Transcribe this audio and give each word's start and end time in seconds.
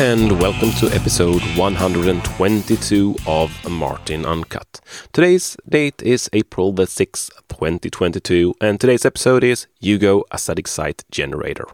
and 0.00 0.40
welcome 0.40 0.70
to 0.70 0.86
episode 0.94 1.42
122 1.58 3.16
of 3.26 3.70
Martin 3.70 4.24
Uncut. 4.24 4.80
Today's 5.12 5.58
date 5.68 6.02
is 6.02 6.30
April 6.32 6.72
the 6.72 6.84
6th, 6.84 7.28
2022, 7.50 8.54
and 8.62 8.80
today's 8.80 9.04
episode 9.04 9.44
is 9.44 9.66
Hugo 9.78 10.24
a 10.30 10.38
static 10.38 10.68
site 10.68 11.04
generator. 11.10 11.66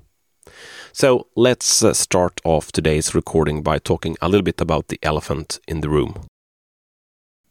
So 0.93 1.29
let's 1.37 1.85
uh, 1.85 1.95
start 1.95 2.41
off 2.45 2.73
today's 2.73 3.15
recording 3.15 3.63
by 3.63 3.79
talking 3.79 4.17
a 4.21 4.29
little 4.29 4.43
bit 4.43 4.61
about 4.61 4.89
the 4.89 4.99
elephant 5.05 5.61
in 5.69 5.81
the 5.81 5.89
room. 5.89 6.27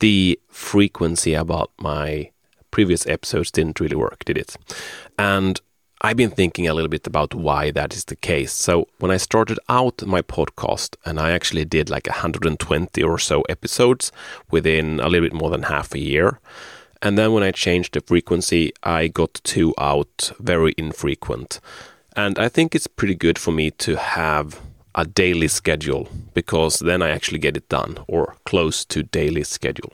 The 0.02 0.38
frequency 0.50 1.36
about 1.36 1.72
my 1.80 2.32
previous 2.72 3.08
episodes 3.08 3.50
didn't 3.50 3.80
really 3.80 3.96
work, 3.96 4.26
did 4.26 4.38
it? 4.38 4.58
And 5.18 5.62
I've 6.02 6.18
been 6.18 6.32
thinking 6.32 6.68
a 6.68 6.74
little 6.74 6.90
bit 6.90 7.08
about 7.08 7.34
why 7.34 7.72
that 7.72 7.96
is 7.96 8.06
the 8.06 8.16
case. 8.16 8.52
So, 8.52 8.88
when 9.00 9.12
I 9.12 9.18
started 9.18 9.60
out 9.70 10.06
my 10.06 10.22
podcast, 10.22 10.96
and 11.06 11.20
I 11.20 11.32
actually 11.32 11.66
did 11.66 11.90
like 11.90 12.08
120 12.08 13.02
or 13.04 13.18
so 13.18 13.42
episodes 13.44 14.12
within 14.52 15.00
a 15.00 15.08
little 15.08 15.28
bit 15.28 15.34
more 15.34 15.50
than 15.50 15.64
half 15.64 15.94
a 15.94 16.00
year. 16.00 16.40
And 17.02 17.18
then 17.18 17.34
when 17.34 17.44
I 17.44 17.52
changed 17.52 17.94
the 17.94 18.02
frequency, 18.02 18.72
I 18.84 19.08
got 19.08 19.42
two 19.44 19.74
out 19.78 20.32
very 20.40 20.74
infrequent. 20.78 21.60
And 22.16 22.40
I 22.40 22.50
think 22.50 22.74
it's 22.74 22.88
pretty 22.88 23.16
good 23.16 23.38
for 23.38 23.52
me 23.52 23.72
to 23.72 23.96
have 23.96 24.60
a 24.96 25.06
daily 25.06 25.48
schedule 25.48 26.08
because 26.34 26.80
then 26.80 27.02
I 27.02 27.10
actually 27.10 27.40
get 27.40 27.58
it 27.58 27.68
done 27.70 27.98
or 28.08 28.36
close 28.46 28.86
to 28.86 29.04
daily 29.04 29.44
schedule. 29.44 29.92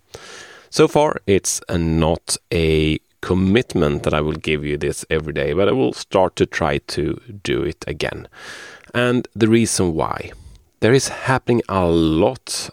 So 0.70 0.88
far, 0.88 1.18
it's 1.28 1.62
not 1.70 2.38
a 2.54 3.00
commitment 3.21 4.03
that 4.03 4.13
I 4.13 4.21
will 4.21 4.34
give 4.34 4.66
you 4.66 4.77
this 4.77 5.05
every 5.09 5.33
day, 5.33 5.53
but 5.53 5.67
I 5.67 5.72
will 5.72 5.94
start 5.94 6.36
to 6.38 6.45
try 6.45 6.80
to 6.80 7.19
do 7.44 7.63
it 7.63 7.86
again. 7.88 8.28
And 8.94 9.28
the 9.36 9.47
reason 9.47 9.94
why 9.94 10.31
there 10.80 10.94
is 10.94 11.08
happening 11.08 11.61
a 11.69 11.86
lot 11.86 12.69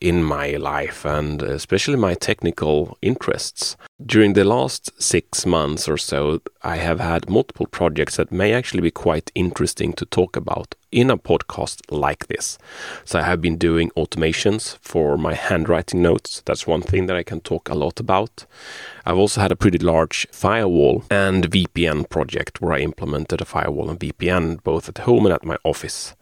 in 0.00 0.22
my 0.22 0.52
life 0.56 1.04
and 1.04 1.42
especially 1.42 1.96
my 1.96 2.14
technical 2.14 2.96
interests. 3.02 3.76
During 4.04 4.34
the 4.34 4.44
last 4.44 4.90
six 5.00 5.46
months 5.46 5.88
or 5.88 5.96
so, 5.96 6.42
I 6.60 6.76
have 6.76 7.00
had 7.00 7.30
multiple 7.30 7.64
projects 7.64 8.16
that 8.16 8.30
may 8.30 8.52
actually 8.52 8.82
be 8.82 8.90
quite 8.90 9.32
interesting 9.34 9.94
to 9.94 10.04
talk 10.04 10.36
about 10.36 10.74
in 10.92 11.08
a 11.10 11.16
podcast 11.16 11.80
like 11.90 12.26
this. 12.26 12.58
So, 13.06 13.20
I 13.20 13.22
have 13.22 13.40
been 13.40 13.56
doing 13.56 13.90
automations 13.96 14.76
for 14.82 15.16
my 15.16 15.32
handwriting 15.32 16.02
notes. 16.02 16.42
That's 16.44 16.66
one 16.66 16.82
thing 16.82 17.06
that 17.06 17.16
I 17.16 17.22
can 17.22 17.40
talk 17.40 17.70
a 17.70 17.74
lot 17.74 17.98
about. 17.98 18.44
I've 19.06 19.16
also 19.16 19.40
had 19.40 19.50
a 19.50 19.56
pretty 19.56 19.78
large 19.78 20.26
firewall 20.30 21.04
and 21.10 21.50
VPN 21.50 22.10
project 22.10 22.60
where 22.60 22.74
I 22.74 22.80
implemented 22.80 23.40
a 23.40 23.46
firewall 23.46 23.88
and 23.88 23.98
VPN 23.98 24.62
both 24.62 24.90
at 24.90 24.98
home 24.98 25.24
and 25.24 25.32
at 25.32 25.46
my 25.46 25.56
office. 25.64 26.14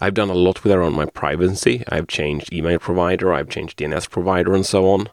I've 0.00 0.14
done 0.14 0.30
a 0.30 0.34
lot 0.34 0.62
with 0.62 0.72
around 0.72 0.92
my 0.92 1.06
privacy. 1.06 1.82
I've 1.88 2.06
changed 2.06 2.52
email 2.52 2.78
provider, 2.78 3.32
I've 3.32 3.48
changed 3.48 3.78
DNS 3.78 4.08
provider, 4.10 4.54
and 4.54 4.64
so 4.64 4.88
on. 4.88 5.08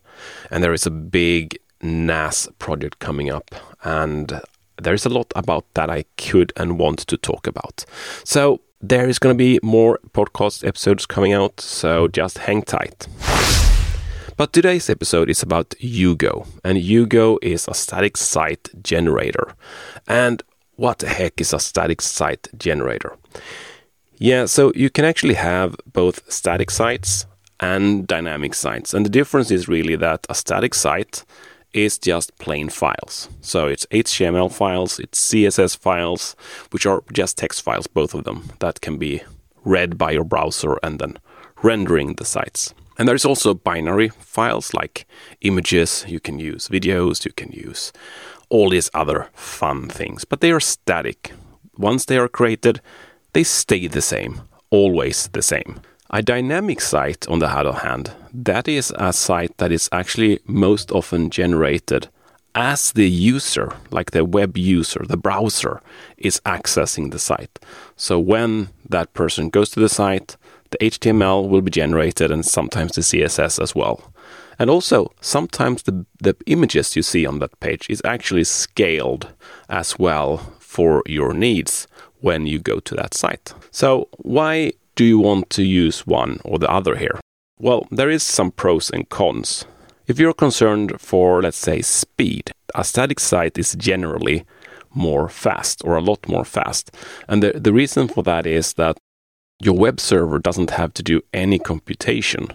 And 0.52 0.64
there 0.64 0.74
is 0.74 0.86
a 0.86 0.92
big 0.92 1.58
NAS 1.84 2.48
project 2.58 3.00
coming 3.00 3.30
up, 3.30 3.54
and 3.84 4.42
there's 4.82 5.06
a 5.06 5.10
lot 5.10 5.32
about 5.36 5.66
that 5.76 5.90
I 5.90 6.06
could 6.18 6.52
and 6.58 6.80
want 6.80 7.00
to 7.00 7.18
talk 7.18 7.46
about. 7.46 7.86
So 8.24 8.62
there 8.82 9.08
is 9.08 9.20
going 9.20 9.34
to 9.34 9.38
be 9.38 9.60
more 9.62 10.00
podcast 10.12 10.66
episodes 10.68 11.06
coming 11.06 11.34
out, 11.34 11.60
so 11.60 12.08
just 12.08 12.40
hang 12.40 12.64
tight. 12.64 13.08
But 14.36 14.52
today's 14.52 14.90
episode 14.90 15.30
is 15.30 15.44
about 15.44 15.76
Hugo, 15.80 16.48
and 16.64 16.78
Hugo 16.78 17.38
is 17.42 17.68
a 17.68 17.74
static 17.74 18.18
site 18.18 18.70
generator. 18.84 19.54
And 20.08 20.42
what 20.76 21.00
the 21.00 21.08
heck 21.08 21.40
is 21.40 21.54
a 21.54 21.60
static 21.60 22.02
site 22.02 22.48
generator? 22.58 23.16
Yeah, 24.18 24.46
so 24.46 24.72
you 24.76 24.90
can 24.90 25.06
actually 25.06 25.36
have 25.36 25.76
both 25.86 26.32
static 26.32 26.72
sites 26.72 27.28
and 27.60 28.08
dynamic 28.08 28.54
sites. 28.56 28.94
And 28.94 29.06
the 29.06 29.10
difference 29.10 29.52
is 29.52 29.68
really 29.68 29.96
that 29.98 30.26
a 30.30 30.36
static 30.36 30.74
site 30.74 31.24
is 31.74 31.98
just 31.98 32.38
plain 32.38 32.70
files. 32.70 33.30
So 33.42 33.68
it's 33.68 33.86
HTML 33.88 34.52
files, 34.52 35.00
it's 35.00 35.32
CSS 35.32 35.78
files, 35.78 36.36
which 36.72 36.86
are 36.86 37.04
just 37.12 37.38
text 37.38 37.62
files, 37.62 37.88
both 37.88 38.14
of 38.14 38.24
them, 38.24 38.52
that 38.60 38.82
can 38.82 38.98
be 38.98 39.24
read 39.64 39.98
by 39.98 40.12
your 40.12 40.24
browser 40.24 40.78
and 40.84 41.00
then 41.00 41.18
rendering 41.62 42.16
the 42.16 42.26
sites. 42.26 42.74
And 42.98 43.08
there's 43.08 43.26
also 43.26 43.54
binary 43.54 44.10
files 44.10 44.74
like 44.74 45.08
images, 45.42 46.06
you 46.08 46.20
can 46.20 46.38
use 46.40 46.68
videos, 46.68 47.26
you 47.26 47.32
can 47.32 47.52
use 47.52 47.92
all 48.50 48.70
these 48.70 48.92
other 48.94 49.30
fun 49.34 49.90
things, 49.90 50.26
but 50.26 50.42
they 50.42 50.52
are 50.52 50.60
static. 50.60 51.34
Once 51.76 52.06
they 52.06 52.18
are 52.18 52.28
created, 52.28 52.82
they 53.34 53.44
stay 53.44 53.88
the 53.88 54.02
same, 54.02 54.42
always 54.70 55.28
the 55.30 55.42
same. 55.42 55.82
A 56.16 56.22
dynamic 56.22 56.80
site, 56.80 57.28
on 57.28 57.40
the 57.40 57.48
other 57.48 57.74
hand, 57.74 58.12
that 58.32 58.68
is 58.68 58.94
a 58.98 59.12
site 59.12 59.58
that 59.58 59.72
is 59.72 59.90
actually 59.92 60.40
most 60.46 60.92
often 60.92 61.32
generated 61.32 62.08
as 62.54 62.92
the 62.92 63.10
user, 63.10 63.74
like 63.90 64.12
the 64.12 64.24
web 64.24 64.56
user, 64.56 65.04
the 65.08 65.18
browser, 65.18 65.82
is 66.20 66.40
accessing 66.46 67.10
the 67.10 67.18
site. 67.18 67.58
So 67.96 68.20
when 68.20 68.70
that 68.88 69.12
person 69.16 69.50
goes 69.50 69.72
to 69.72 69.80
the 69.80 69.90
site, 69.90 70.38
the 70.70 70.78
HTML 70.78 71.50
will 71.50 71.62
be 71.62 71.72
generated 71.72 72.30
and 72.30 72.46
sometimes 72.46 72.92
the 72.92 73.02
CSS 73.02 73.60
as 73.60 73.74
well. 73.74 74.14
And 74.60 74.70
also, 74.70 75.12
sometimes 75.20 75.82
the, 75.82 76.06
the 76.22 76.36
images 76.46 76.96
you 76.96 77.02
see 77.02 77.26
on 77.26 77.40
that 77.40 77.60
page 77.60 77.90
is 77.90 78.04
actually 78.06 78.44
scaled 78.44 79.34
as 79.68 79.98
well 79.98 80.38
for 80.60 81.02
your 81.08 81.34
needs 81.34 81.88
when 82.22 82.46
you 82.46 82.60
go 82.60 82.80
to 82.82 82.94
that 82.94 83.16
site. 83.16 83.56
So, 83.72 84.10
why 84.18 84.74
do 84.96 85.04
you 85.04 85.20
want 85.20 85.50
to 85.52 85.64
use 85.64 86.06
one 86.06 86.40
or 86.44 86.60
the 86.60 86.70
other 86.70 86.96
here? 86.96 87.20
Well, 87.60 87.88
there 87.92 88.10
is 88.10 88.24
some 88.24 88.52
pros 88.52 88.90
and 88.90 89.10
cons. 89.10 89.66
If 90.06 90.20
you're 90.20 90.34
concerned 90.34 91.00
for, 91.00 91.42
let's 91.42 91.58
say, 91.58 91.82
speed, 91.82 92.52
a 92.76 92.84
static 92.84 93.20
site 93.20 93.58
is 93.58 93.76
generally 93.76 94.46
more 94.94 95.30
fast 95.30 95.82
or 95.86 95.96
a 95.96 96.02
lot 96.02 96.28
more 96.28 96.46
fast. 96.46 96.92
And 97.28 97.42
the, 97.42 97.54
the 97.54 97.74
reason 97.74 98.08
for 98.08 98.24
that 98.24 98.46
is 98.46 98.74
that 98.74 98.98
your 99.62 99.76
web 99.78 100.00
server 100.00 100.40
doesn't 100.40 100.72
have 100.72 100.94
to 100.96 101.04
do 101.04 101.22
any 101.34 101.58
computation 101.58 102.50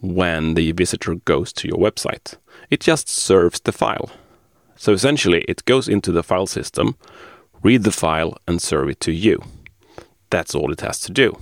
when 0.00 0.54
the 0.54 0.72
visitor 0.72 1.14
goes 1.14 1.52
to 1.54 1.68
your 1.68 1.78
website. 1.78 2.36
It 2.70 2.80
just 2.80 3.08
serves 3.08 3.60
the 3.60 3.72
file. 3.72 4.10
So 4.76 4.92
essentially, 4.92 5.44
it 5.48 5.64
goes 5.64 5.88
into 5.88 6.12
the 6.12 6.22
file 6.22 6.46
system, 6.46 6.96
read 7.62 7.84
the 7.84 7.92
file, 7.92 8.36
and 8.46 8.60
serve 8.60 8.88
it 8.88 9.00
to 9.00 9.12
you. 9.12 9.42
That's 10.30 10.54
all 10.54 10.72
it 10.72 10.80
has 10.82 11.00
to 11.00 11.12
do. 11.12 11.38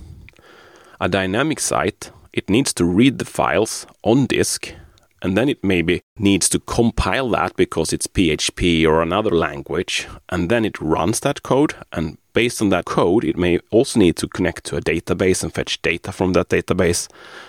A 0.99 1.07
dynamic 1.07 1.59
site, 1.59 2.11
it 2.33 2.49
needs 2.49 2.73
to 2.73 2.85
read 2.85 3.19
the 3.19 3.25
files 3.25 3.85
on 4.03 4.25
disk, 4.25 4.73
and 5.21 5.37
then 5.37 5.47
it 5.47 5.63
maybe 5.63 6.01
needs 6.17 6.49
to 6.49 6.59
compile 6.59 7.29
that 7.29 7.55
because 7.55 7.93
it's 7.93 8.07
PHP 8.07 8.85
or 8.87 9.01
another 9.01 9.29
language, 9.29 10.07
and 10.29 10.49
then 10.49 10.65
it 10.65 10.81
runs 10.81 11.19
that 11.19 11.43
code. 11.43 11.75
And 11.91 12.17
based 12.33 12.61
on 12.61 12.69
that 12.69 12.85
code, 12.85 13.23
it 13.23 13.37
may 13.37 13.59
also 13.69 13.99
need 13.99 14.15
to 14.17 14.27
connect 14.27 14.63
to 14.65 14.77
a 14.77 14.81
database 14.81 15.43
and 15.43 15.53
fetch 15.53 15.81
data 15.83 16.11
from 16.11 16.33
that 16.33 16.49
database. 16.49 17.07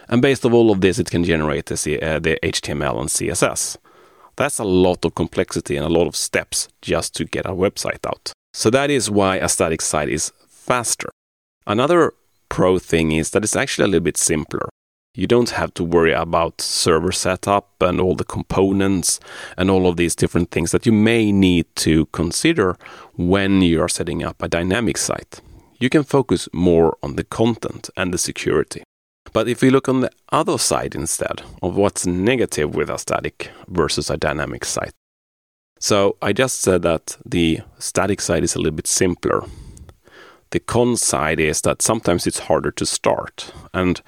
And 0.09 0.21
based 0.21 0.45
on 0.45 0.53
all 0.53 0.71
of 0.71 0.83
this, 0.83 0.99
it 0.99 1.11
can 1.11 1.25
generate 1.25 1.67
the, 1.67 2.03
uh, 2.03 2.19
the 2.19 2.39
HTML 2.43 3.01
and 3.01 3.09
CSS. 3.09 3.79
That's 4.37 4.59
a 4.59 4.65
lot 4.65 5.05
of 5.05 5.15
complexity 5.15 5.77
and 5.77 5.87
a 5.87 5.91
lot 5.91 6.07
of 6.07 6.17
steps 6.17 6.69
just 6.81 7.15
to 7.17 7.25
get 7.25 7.47
a 7.47 7.51
website 7.53 8.07
out. 8.07 8.33
So 8.53 8.71
that 8.71 8.91
is 8.91 9.11
why 9.11 9.37
a 9.37 9.49
static 9.49 9.81
site 9.83 10.09
is 10.09 10.33
faster. 10.49 11.11
Another 11.67 12.13
pro 12.59 12.77
thing 12.77 13.13
is 13.13 13.31
that 13.31 13.45
it's 13.45 13.55
actually 13.55 13.85
a 13.85 13.87
little 13.87 14.05
bit 14.11 14.17
simpler. 14.17 14.69
You 15.15 15.29
don't 15.29 15.51
have 15.51 15.73
to 15.75 15.85
worry 15.85 16.13
about 16.13 16.61
server 16.61 17.13
setup 17.13 17.69
and 17.81 18.01
all 18.01 18.17
the 18.17 18.25
components 18.25 19.21
and 19.57 19.71
all 19.71 19.87
of 19.87 19.97
these 19.97 20.17
different 20.17 20.51
things 20.51 20.73
that 20.73 20.85
you 20.85 20.91
may 20.91 21.31
need 21.31 21.67
to 21.87 22.07
consider 22.07 22.77
when 23.15 23.63
you 23.63 23.81
are 23.81 23.89
setting 23.89 24.25
up 24.25 24.43
a 24.43 24.49
dynamic 24.49 24.99
site. 24.99 25.41
You 25.79 25.89
can 25.89 26.03
focus 26.03 26.49
more 26.53 26.97
on 27.01 27.15
the 27.15 27.23
content 27.23 27.91
and 27.97 28.13
the 28.13 28.19
security. 28.19 28.83
But 29.33 29.47
if 29.47 29.63
we 29.63 29.71
look 29.71 29.89
on 29.89 30.01
the 30.01 30.11
other 30.33 30.59
side 30.59 30.97
instead 30.97 31.43
of 31.63 31.77
what's 31.77 32.09
negative 32.09 32.75
with 32.75 32.91
a 32.91 32.99
static 32.99 33.53
versus 33.69 34.11
a 34.11 34.17
dynamic 34.17 34.65
site, 34.65 34.95
so 35.79 36.17
I 36.21 36.33
just 36.33 36.61
said 36.61 36.83
that 36.83 37.19
the 37.25 37.61
static 37.79 38.21
side 38.21 38.43
is 38.43 38.57
a 38.57 38.59
little 38.59 38.75
bit 38.75 38.89
simpler. 38.89 39.45
The 40.51 40.61
con 40.61 40.97
side 40.97 41.41
is 41.41 41.61
that 41.63 41.83
sometimes 41.83 42.27
it's 42.27 42.41
harder 42.41 42.71
to 42.73 42.87
start. 42.87 43.53
And 43.75 44.01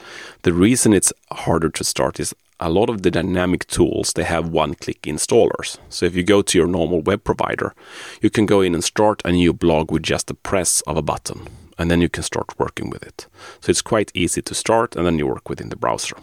the 0.43 0.53
reason 0.53 0.93
it's 0.93 1.13
harder 1.31 1.71
to 1.71 1.85
start 1.85 2.19
is 2.19 2.35
a 2.59 2.71
lot 2.71 2.91
of 2.91 3.03
the 3.03 3.11
dynamic 3.11 3.67
tools 3.67 4.13
they 4.13 4.25
have 4.25 4.49
one 4.49 4.75
click 4.75 5.03
installers. 5.03 5.79
So 5.89 6.07
if 6.07 6.15
you 6.15 6.23
go 6.23 6.43
to 6.43 6.59
your 6.59 6.67
normal 6.67 7.01
web 7.01 7.25
provider, 7.25 7.75
you 8.21 8.31
can 8.31 8.47
go 8.47 8.61
in 8.61 8.75
and 8.75 8.85
start 8.85 9.23
a 9.25 9.33
new 9.33 9.53
blog 9.53 9.91
with 9.91 10.03
just 10.03 10.27
the 10.27 10.35
press 10.35 10.83
of 10.83 10.97
a 10.97 11.03
button 11.03 11.49
and 11.79 11.91
then 11.91 12.03
you 12.03 12.11
can 12.11 12.23
start 12.23 12.59
working 12.59 12.91
with 12.91 13.03
it. 13.03 13.27
So 13.61 13.71
it's 13.71 13.83
quite 13.83 14.13
easy 14.15 14.43
to 14.43 14.55
start 14.55 14.97
and 14.97 15.07
then 15.07 15.19
you 15.19 15.27
work 15.27 15.49
within 15.49 15.71
the 15.71 15.77
browser. 15.77 16.17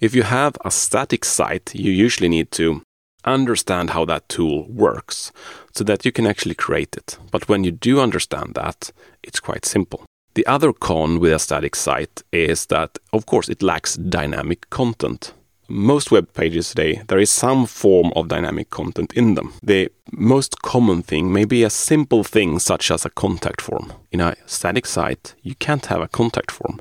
If 0.00 0.14
you 0.14 0.24
have 0.24 0.56
a 0.64 0.70
static 0.70 1.24
site, 1.24 1.74
you 1.74 1.92
usually 1.92 2.28
need 2.28 2.50
to 2.52 2.82
understand 3.24 3.90
how 3.90 4.04
that 4.04 4.28
tool 4.28 4.66
works 4.68 5.32
so 5.72 5.84
that 5.84 6.04
you 6.04 6.12
can 6.12 6.26
actually 6.26 6.54
create 6.54 6.96
it. 6.96 7.18
But 7.30 7.48
when 7.48 7.64
you 7.64 7.70
do 7.70 8.00
understand 8.00 8.54
that, 8.54 8.92
it's 9.26 9.40
quite 9.40 9.66
simple. 9.66 10.04
The 10.34 10.46
other 10.46 10.72
con 10.72 11.18
with 11.18 11.32
a 11.32 11.38
static 11.38 11.74
site 11.74 12.22
is 12.30 12.66
that, 12.66 12.98
of 13.12 13.26
course, 13.26 13.48
it 13.48 13.62
lacks 13.62 13.96
dynamic 13.96 14.68
content. 14.70 15.32
Most 15.68 16.10
web 16.12 16.32
pages 16.32 16.68
today, 16.68 17.02
there 17.08 17.18
is 17.18 17.30
some 17.30 17.66
form 17.66 18.12
of 18.14 18.28
dynamic 18.28 18.70
content 18.70 19.12
in 19.14 19.34
them. 19.34 19.54
The 19.62 19.90
most 20.12 20.62
common 20.62 21.02
thing 21.02 21.32
may 21.32 21.44
be 21.44 21.64
a 21.64 21.70
simple 21.70 22.22
thing 22.22 22.60
such 22.60 22.90
as 22.90 23.04
a 23.04 23.10
contact 23.10 23.60
form. 23.60 23.92
In 24.12 24.20
a 24.20 24.36
static 24.46 24.86
site, 24.86 25.34
you 25.42 25.56
can't 25.56 25.86
have 25.86 26.02
a 26.02 26.08
contact 26.08 26.52
form 26.52 26.78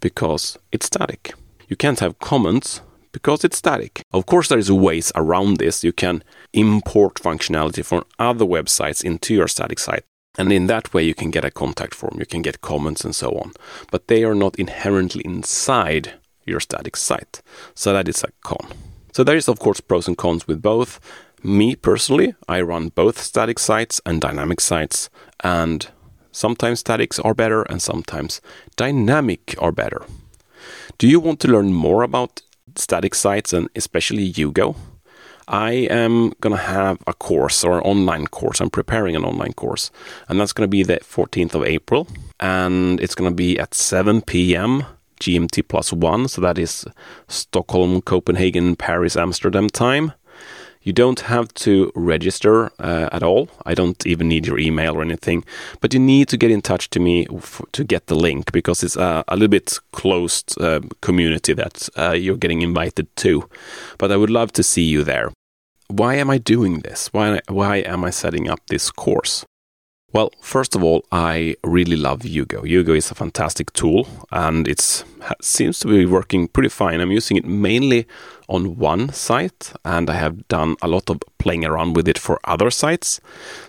because 0.00 0.58
it's 0.70 0.86
static. 0.86 1.32
You 1.68 1.76
can't 1.76 2.00
have 2.00 2.18
comments 2.18 2.82
because 3.12 3.44
it's 3.44 3.56
static. 3.56 4.02
Of 4.12 4.26
course, 4.26 4.48
there 4.48 4.58
is 4.58 4.70
ways 4.70 5.10
around 5.14 5.56
this. 5.56 5.82
You 5.82 5.92
can 5.92 6.22
import 6.52 7.14
functionality 7.14 7.82
from 7.82 8.04
other 8.18 8.44
websites 8.44 9.02
into 9.02 9.32
your 9.32 9.48
static 9.48 9.78
site. 9.78 10.04
And 10.38 10.52
in 10.52 10.66
that 10.66 10.92
way, 10.92 11.02
you 11.02 11.14
can 11.14 11.30
get 11.30 11.44
a 11.44 11.50
contact 11.50 11.94
form, 11.94 12.16
you 12.18 12.26
can 12.26 12.42
get 12.42 12.60
comments 12.60 13.04
and 13.04 13.14
so 13.14 13.30
on. 13.38 13.52
But 13.90 14.08
they 14.08 14.24
are 14.24 14.34
not 14.34 14.56
inherently 14.56 15.22
inside 15.24 16.14
your 16.44 16.60
static 16.60 16.96
site. 16.96 17.42
So 17.74 17.92
that 17.92 18.08
is 18.08 18.22
a 18.22 18.28
con. 18.42 18.66
So 19.12 19.24
there 19.24 19.36
is, 19.36 19.48
of 19.48 19.58
course, 19.58 19.80
pros 19.80 20.06
and 20.06 20.16
cons 20.16 20.46
with 20.46 20.60
both. 20.60 21.00
Me 21.42 21.74
personally, 21.74 22.34
I 22.48 22.60
run 22.60 22.88
both 22.88 23.18
static 23.18 23.58
sites 23.58 24.00
and 24.04 24.20
dynamic 24.20 24.60
sites, 24.60 25.08
and 25.42 25.88
sometimes 26.32 26.80
statics 26.80 27.18
are 27.20 27.34
better 27.34 27.62
and 27.62 27.80
sometimes 27.80 28.40
dynamic 28.76 29.54
are 29.58 29.72
better. 29.72 30.04
Do 30.98 31.06
you 31.06 31.20
want 31.20 31.40
to 31.40 31.48
learn 31.48 31.72
more 31.72 32.02
about 32.02 32.42
static 32.74 33.14
sites 33.14 33.52
and 33.52 33.68
especially 33.74 34.30
Hugo? 34.30 34.76
I 35.48 35.72
am 35.72 36.32
going 36.40 36.56
to 36.56 36.62
have 36.62 36.98
a 37.06 37.14
course 37.14 37.62
or 37.62 37.86
online 37.86 38.26
course. 38.26 38.60
I'm 38.60 38.70
preparing 38.70 39.14
an 39.14 39.24
online 39.24 39.52
course, 39.52 39.90
and 40.28 40.40
that's 40.40 40.52
going 40.52 40.66
to 40.66 40.70
be 40.70 40.82
the 40.82 40.98
14th 40.98 41.54
of 41.54 41.64
April, 41.64 42.08
and 42.40 43.00
it's 43.00 43.14
going 43.14 43.30
to 43.30 43.34
be 43.34 43.58
at 43.58 43.74
7 43.74 44.22
p.m. 44.22 44.84
GMT 45.20 45.68
plus 45.68 45.92
one. 45.92 46.28
So 46.28 46.40
that 46.40 46.58
is 46.58 46.84
Stockholm, 47.28 48.02
Copenhagen, 48.02 48.76
Paris, 48.76 49.16
Amsterdam 49.16 49.68
time. 49.68 50.12
You 50.86 50.92
don't 50.92 51.18
have 51.22 51.52
to 51.54 51.90
register 51.96 52.70
uh, 52.78 53.08
at 53.10 53.24
all. 53.24 53.48
I 53.66 53.74
don't 53.74 54.06
even 54.06 54.28
need 54.28 54.46
your 54.46 54.56
email 54.56 54.94
or 54.94 55.02
anything, 55.02 55.44
but 55.80 55.92
you 55.92 55.98
need 55.98 56.28
to 56.28 56.36
get 56.36 56.52
in 56.52 56.62
touch 56.62 56.90
to 56.90 57.00
me 57.00 57.26
to 57.72 57.82
get 57.82 58.06
the 58.06 58.14
link 58.14 58.52
because 58.52 58.84
it's 58.84 58.94
a, 58.94 59.24
a 59.26 59.34
little 59.34 59.48
bit 59.48 59.80
closed 59.90 60.54
uh, 60.60 60.78
community 61.00 61.54
that 61.54 61.88
uh, 61.98 62.12
you're 62.12 62.36
getting 62.36 62.62
invited 62.62 63.08
to. 63.16 63.48
But 63.98 64.12
I 64.12 64.16
would 64.16 64.30
love 64.30 64.52
to 64.52 64.62
see 64.62 64.84
you 64.84 65.02
there. 65.02 65.32
Why 65.88 66.14
am 66.14 66.30
I 66.30 66.38
doing 66.38 66.82
this? 66.82 67.08
Why, 67.12 67.40
why 67.48 67.78
am 67.78 68.04
I 68.04 68.10
setting 68.10 68.48
up 68.48 68.60
this 68.68 68.92
course? 68.92 69.44
Well, 70.16 70.32
first 70.40 70.74
of 70.74 70.82
all, 70.82 71.04
I 71.12 71.56
really 71.62 71.94
love 71.94 72.22
Hugo. 72.22 72.62
Hugo 72.62 72.94
is 72.94 73.10
a 73.10 73.14
fantastic 73.14 73.70
tool 73.74 74.08
and 74.32 74.66
it 74.66 75.04
seems 75.42 75.78
to 75.80 75.88
be 75.88 76.06
working 76.06 76.48
pretty 76.48 76.70
fine. 76.70 77.02
I'm 77.02 77.10
using 77.10 77.36
it 77.36 77.44
mainly 77.44 78.06
on 78.48 78.78
one 78.78 79.12
site 79.12 79.74
and 79.84 80.08
I 80.08 80.14
have 80.14 80.48
done 80.48 80.76
a 80.80 80.88
lot 80.88 81.10
of 81.10 81.20
playing 81.36 81.66
around 81.66 81.96
with 81.96 82.08
it 82.08 82.16
for 82.16 82.40
other 82.44 82.70
sites. 82.70 83.20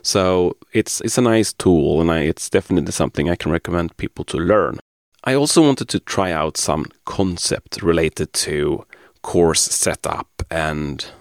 So 0.02 0.56
it's 0.72 1.02
it's 1.02 1.18
a 1.18 1.22
nice 1.22 1.52
tool 1.52 2.00
and 2.00 2.10
I, 2.10 2.20
it's 2.20 2.50
definitely 2.50 2.94
something 2.94 3.30
I 3.30 3.36
can 3.36 3.52
recommend 3.52 3.98
people 3.98 4.24
to 4.24 4.38
learn. 4.38 4.80
I 5.26 5.34
also 5.34 5.62
wanted 5.62 5.90
to 5.90 6.00
try 6.00 6.32
out 6.32 6.56
some 6.56 6.86
concept 7.04 7.82
related 7.82 8.32
to 8.48 8.86
course 9.22 9.64
setup 9.64 10.30
and 10.50 11.12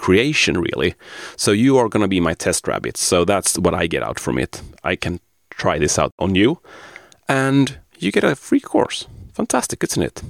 creation, 0.00 0.58
really. 0.58 0.94
So 1.36 1.52
you 1.52 1.76
are 1.78 1.88
going 1.88 2.02
to 2.02 2.08
be 2.08 2.20
my 2.20 2.34
test 2.34 2.66
rabbit. 2.66 2.96
So 2.96 3.24
that's 3.24 3.58
what 3.58 3.74
I 3.74 3.86
get 3.86 4.02
out 4.02 4.18
from 4.18 4.38
it. 4.38 4.62
I 4.82 4.96
can 4.96 5.20
try 5.50 5.78
this 5.78 5.98
out 5.98 6.12
on 6.18 6.34
you, 6.34 6.58
and 7.28 7.78
you 7.98 8.10
get 8.10 8.24
a 8.24 8.34
free 8.34 8.60
course. 8.60 9.06
Fantastic, 9.34 9.84
isn't 9.84 10.02
it? 10.02 10.22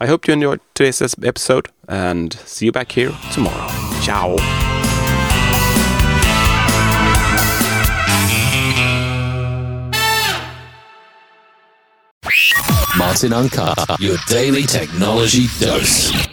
I 0.00 0.06
hope 0.06 0.26
you 0.26 0.32
enjoyed 0.32 0.60
today's 0.74 1.02
episode, 1.22 1.68
and 1.88 2.32
see 2.32 2.66
you 2.66 2.72
back 2.72 2.92
here 2.92 3.12
tomorrow. 3.32 3.68
Ciao. 4.00 4.36
Martin 12.98 13.32
Uncut, 13.32 14.00
your 14.00 14.16
daily 14.28 14.62
technology 14.62 15.46
dose. 15.58 16.31